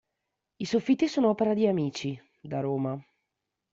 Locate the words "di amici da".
1.53-2.59